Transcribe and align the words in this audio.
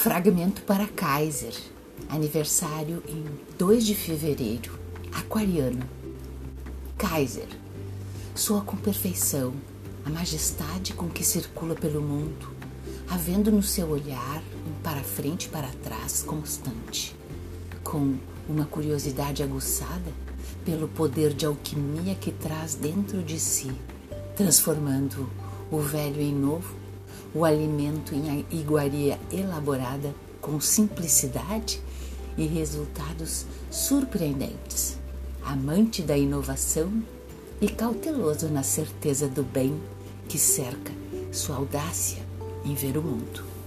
Fragmento 0.00 0.62
para 0.62 0.86
Kaiser, 0.86 1.52
aniversário 2.08 3.02
em 3.08 3.24
2 3.58 3.84
de 3.84 3.96
fevereiro, 3.96 4.78
aquariano. 5.10 5.82
Kaiser, 6.96 7.48
soa 8.32 8.60
com 8.60 8.76
perfeição. 8.76 9.52
A 10.06 10.08
majestade 10.08 10.94
com 10.94 11.08
que 11.08 11.24
circula 11.24 11.74
pelo 11.74 12.00
mundo, 12.00 12.48
havendo 13.10 13.50
no 13.50 13.60
seu 13.60 13.90
olhar 13.90 14.40
um 14.68 14.80
para 14.84 15.02
frente 15.02 15.46
e 15.46 15.48
para 15.48 15.66
trás 15.82 16.22
constante, 16.22 17.16
com 17.82 18.18
uma 18.48 18.66
curiosidade 18.66 19.42
aguçada 19.42 20.12
pelo 20.64 20.86
poder 20.86 21.34
de 21.34 21.44
alquimia 21.44 22.14
que 22.14 22.30
traz 22.30 22.76
dentro 22.76 23.20
de 23.20 23.40
si, 23.40 23.72
transformando 24.36 25.28
o 25.72 25.80
velho 25.80 26.20
em 26.20 26.32
novo 26.32 26.87
o 27.34 27.44
alimento 27.44 28.14
em 28.14 28.44
iguaria 28.50 29.18
elaborada 29.30 30.14
com 30.40 30.60
simplicidade 30.60 31.80
e 32.36 32.46
resultados 32.46 33.44
surpreendentes. 33.70 34.98
Amante 35.44 36.02
da 36.02 36.16
inovação 36.16 37.02
e 37.60 37.68
cauteloso 37.68 38.48
na 38.48 38.62
certeza 38.62 39.28
do 39.28 39.42
bem 39.42 39.80
que 40.28 40.38
cerca 40.38 40.92
sua 41.32 41.56
audácia 41.56 42.22
em 42.64 42.74
ver 42.74 42.96
o 42.96 43.02
mundo. 43.02 43.57